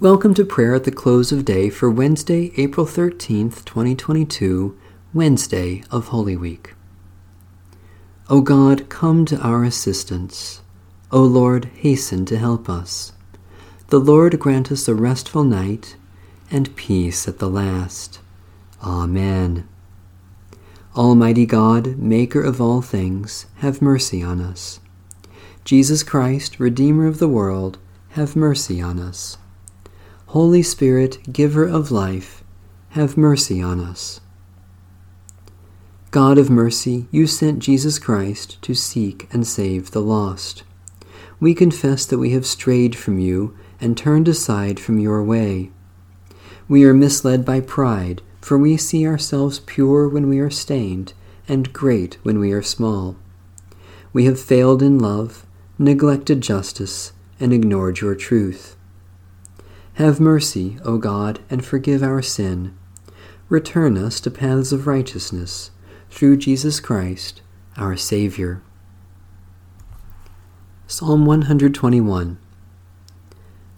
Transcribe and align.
Welcome 0.00 0.32
to 0.32 0.46
prayer 0.46 0.74
at 0.74 0.84
the 0.84 0.90
close 0.90 1.30
of 1.30 1.44
day 1.44 1.68
for 1.68 1.90
Wednesday, 1.90 2.52
April 2.56 2.86
13th, 2.86 3.66
2022, 3.66 4.74
Wednesday 5.12 5.84
of 5.90 6.08
Holy 6.08 6.38
Week. 6.38 6.72
O 8.30 8.40
God, 8.40 8.88
come 8.88 9.26
to 9.26 9.38
our 9.40 9.62
assistance. 9.62 10.62
O 11.12 11.20
Lord, 11.20 11.66
hasten 11.66 12.24
to 12.24 12.38
help 12.38 12.66
us. 12.66 13.12
The 13.88 13.98
Lord 13.98 14.40
grant 14.40 14.72
us 14.72 14.88
a 14.88 14.94
restful 14.94 15.44
night 15.44 15.96
and 16.50 16.74
peace 16.76 17.28
at 17.28 17.38
the 17.38 17.50
last. 17.50 18.20
Amen. 18.82 19.68
Almighty 20.96 21.44
God, 21.44 21.98
Maker 21.98 22.42
of 22.42 22.58
all 22.58 22.80
things, 22.80 23.44
have 23.56 23.82
mercy 23.82 24.22
on 24.22 24.40
us. 24.40 24.80
Jesus 25.62 26.02
Christ, 26.02 26.58
Redeemer 26.58 27.06
of 27.06 27.18
the 27.18 27.28
world, 27.28 27.76
have 28.12 28.34
mercy 28.34 28.80
on 28.80 28.98
us. 28.98 29.36
Holy 30.30 30.62
Spirit, 30.62 31.18
giver 31.32 31.66
of 31.66 31.90
life, 31.90 32.44
have 32.90 33.16
mercy 33.16 33.60
on 33.60 33.80
us. 33.80 34.20
God 36.12 36.38
of 36.38 36.48
mercy, 36.48 37.08
you 37.10 37.26
sent 37.26 37.58
Jesus 37.58 37.98
Christ 37.98 38.62
to 38.62 38.72
seek 38.72 39.26
and 39.32 39.44
save 39.44 39.90
the 39.90 40.00
lost. 40.00 40.62
We 41.40 41.52
confess 41.52 42.06
that 42.06 42.18
we 42.18 42.30
have 42.30 42.46
strayed 42.46 42.94
from 42.94 43.18
you 43.18 43.58
and 43.80 43.98
turned 43.98 44.28
aside 44.28 44.78
from 44.78 45.00
your 45.00 45.20
way. 45.24 45.72
We 46.68 46.84
are 46.84 46.94
misled 46.94 47.44
by 47.44 47.58
pride, 47.58 48.22
for 48.40 48.56
we 48.56 48.76
see 48.76 49.04
ourselves 49.04 49.58
pure 49.58 50.08
when 50.08 50.28
we 50.28 50.38
are 50.38 50.48
stained, 50.48 51.12
and 51.48 51.72
great 51.72 52.18
when 52.22 52.38
we 52.38 52.52
are 52.52 52.62
small. 52.62 53.16
We 54.12 54.26
have 54.26 54.38
failed 54.38 54.80
in 54.80 54.96
love, 54.96 55.44
neglected 55.76 56.40
justice, 56.40 57.12
and 57.40 57.52
ignored 57.52 58.00
your 58.00 58.14
truth. 58.14 58.76
Have 60.00 60.18
mercy, 60.18 60.78
O 60.82 60.96
God, 60.96 61.40
and 61.50 61.62
forgive 61.62 62.02
our 62.02 62.22
sin. 62.22 62.74
Return 63.50 63.98
us 63.98 64.18
to 64.20 64.30
paths 64.30 64.72
of 64.72 64.86
righteousness, 64.86 65.72
through 66.08 66.38
Jesus 66.38 66.80
Christ, 66.80 67.42
our 67.76 67.98
Savior. 67.98 68.62
Psalm 70.86 71.26
121 71.26 72.38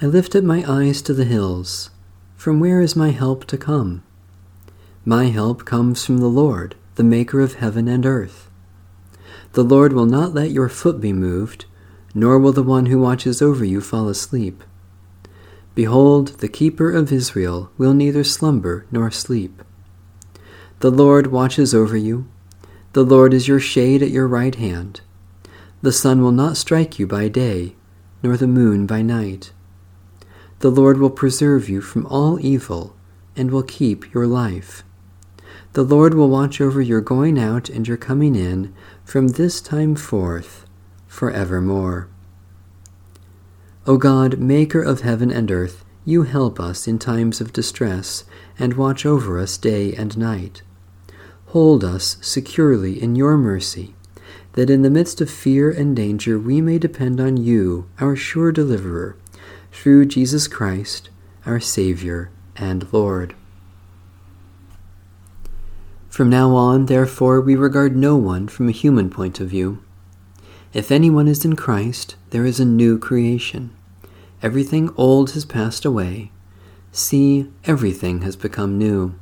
I 0.00 0.06
lift 0.06 0.36
up 0.36 0.44
my 0.44 0.64
eyes 0.68 1.02
to 1.02 1.14
the 1.14 1.24
hills. 1.24 1.90
From 2.36 2.60
where 2.60 2.80
is 2.80 2.94
my 2.94 3.10
help 3.10 3.44
to 3.46 3.58
come? 3.58 4.04
My 5.04 5.24
help 5.24 5.64
comes 5.64 6.04
from 6.04 6.18
the 6.18 6.28
Lord, 6.28 6.76
the 6.94 7.02
Maker 7.02 7.40
of 7.40 7.54
heaven 7.54 7.88
and 7.88 8.06
earth. 8.06 8.48
The 9.54 9.64
Lord 9.64 9.92
will 9.92 10.06
not 10.06 10.32
let 10.32 10.52
your 10.52 10.68
foot 10.68 11.00
be 11.00 11.12
moved, 11.12 11.64
nor 12.14 12.38
will 12.38 12.52
the 12.52 12.62
one 12.62 12.86
who 12.86 13.00
watches 13.00 13.42
over 13.42 13.64
you 13.64 13.80
fall 13.80 14.08
asleep. 14.08 14.62
Behold, 15.74 16.38
the 16.38 16.48
keeper 16.48 16.90
of 16.90 17.12
Israel 17.12 17.70
will 17.76 17.94
neither 17.94 18.22
slumber 18.22 18.86
nor 18.90 19.10
sleep. 19.10 19.62
The 20.80 20.90
Lord 20.90 21.28
watches 21.28 21.74
over 21.74 21.96
you. 21.96 22.28
The 22.92 23.04
Lord 23.04 23.34
is 23.34 23.48
your 23.48 23.60
shade 23.60 24.02
at 24.02 24.10
your 24.10 24.28
right 24.28 24.54
hand. 24.54 25.00
The 25.82 25.92
sun 25.92 26.22
will 26.22 26.32
not 26.32 26.56
strike 26.56 26.98
you 26.98 27.06
by 27.06 27.28
day, 27.28 27.74
nor 28.22 28.36
the 28.36 28.46
moon 28.46 28.86
by 28.86 29.02
night. 29.02 29.52
The 30.60 30.70
Lord 30.70 30.98
will 30.98 31.10
preserve 31.10 31.68
you 31.68 31.80
from 31.80 32.06
all 32.06 32.38
evil, 32.40 32.94
and 33.36 33.50
will 33.50 33.64
keep 33.64 34.14
your 34.14 34.26
life. 34.26 34.84
The 35.72 35.82
Lord 35.82 36.14
will 36.14 36.28
watch 36.28 36.60
over 36.60 36.80
your 36.80 37.00
going 37.00 37.38
out 37.38 37.68
and 37.68 37.86
your 37.86 37.96
coming 37.96 38.36
in 38.36 38.72
from 39.04 39.28
this 39.28 39.60
time 39.60 39.96
forth 39.96 40.66
forevermore. 41.08 42.08
O 43.86 43.98
God, 43.98 44.38
Maker 44.38 44.82
of 44.82 45.02
heaven 45.02 45.30
and 45.30 45.50
earth, 45.50 45.84
you 46.06 46.22
help 46.22 46.58
us 46.58 46.88
in 46.88 46.98
times 46.98 47.42
of 47.42 47.52
distress, 47.52 48.24
and 48.58 48.74
watch 48.74 49.04
over 49.04 49.38
us 49.38 49.58
day 49.58 49.92
and 49.92 50.16
night. 50.16 50.62
Hold 51.48 51.84
us 51.84 52.16
securely 52.22 53.00
in 53.02 53.14
your 53.14 53.36
mercy, 53.36 53.94
that 54.54 54.70
in 54.70 54.80
the 54.80 54.88
midst 54.90 55.20
of 55.20 55.28
fear 55.28 55.70
and 55.70 55.94
danger 55.94 56.38
we 56.38 56.62
may 56.62 56.78
depend 56.78 57.20
on 57.20 57.36
you, 57.36 57.86
our 58.00 58.16
sure 58.16 58.52
deliverer, 58.52 59.18
through 59.70 60.06
Jesus 60.06 60.48
Christ, 60.48 61.10
our 61.44 61.60
Saviour 61.60 62.30
and 62.56 62.90
Lord. 62.90 63.36
From 66.08 66.30
now 66.30 66.54
on, 66.54 66.86
therefore, 66.86 67.38
we 67.38 67.54
regard 67.54 67.94
no 67.94 68.16
one 68.16 68.48
from 68.48 68.66
a 68.66 68.72
human 68.72 69.10
point 69.10 69.40
of 69.40 69.50
view. 69.50 69.83
If 70.74 70.90
anyone 70.90 71.28
is 71.28 71.44
in 71.44 71.54
Christ, 71.54 72.16
there 72.30 72.44
is 72.44 72.58
a 72.58 72.64
new 72.64 72.98
creation. 72.98 73.70
Everything 74.42 74.92
old 74.96 75.30
has 75.30 75.44
passed 75.44 75.84
away. 75.84 76.32
See, 76.90 77.48
everything 77.64 78.22
has 78.22 78.34
become 78.34 78.76
new. 78.76 79.14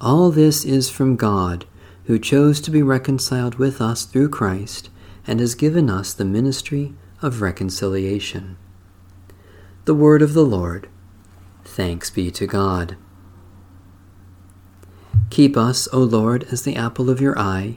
All 0.00 0.30
this 0.30 0.64
is 0.64 0.88
from 0.88 1.16
God, 1.16 1.66
who 2.04 2.18
chose 2.18 2.62
to 2.62 2.70
be 2.70 2.82
reconciled 2.82 3.56
with 3.56 3.82
us 3.82 4.06
through 4.06 4.30
Christ 4.30 4.88
and 5.26 5.40
has 5.40 5.54
given 5.54 5.90
us 5.90 6.14
the 6.14 6.24
ministry 6.24 6.94
of 7.20 7.42
reconciliation. 7.42 8.56
The 9.84 9.94
word 9.94 10.22
of 10.22 10.32
the 10.32 10.44
Lord. 10.44 10.88
Thanks 11.66 12.08
be 12.08 12.30
to 12.30 12.46
God. 12.46 12.96
Keep 15.28 15.58
us, 15.58 15.86
O 15.92 15.98
Lord, 15.98 16.44
as 16.50 16.62
the 16.62 16.76
apple 16.76 17.10
of 17.10 17.20
your 17.20 17.38
eye 17.38 17.76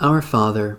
Our 0.00 0.22
Father, 0.22 0.78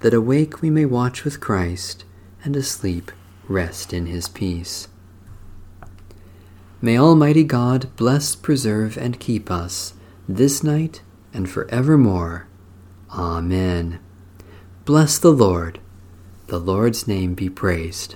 that 0.00 0.14
awake 0.14 0.62
we 0.62 0.70
may 0.70 0.84
watch 0.84 1.24
with 1.24 1.40
Christ, 1.40 2.04
and 2.44 2.54
asleep 2.54 3.10
rest 3.48 3.92
in 3.92 4.06
his 4.06 4.28
peace. 4.28 4.88
May 6.80 6.96
Almighty 6.96 7.42
God 7.42 7.94
bless, 7.96 8.36
preserve, 8.36 8.96
and 8.96 9.18
keep 9.18 9.50
us 9.50 9.94
this 10.28 10.62
night 10.62 11.02
and 11.34 11.50
forevermore. 11.50 12.46
Amen. 13.10 13.98
Bless 14.84 15.18
the 15.18 15.32
Lord. 15.32 15.80
The 16.46 16.58
Lord's 16.58 17.08
name 17.08 17.34
be 17.34 17.50
praised. 17.50 18.14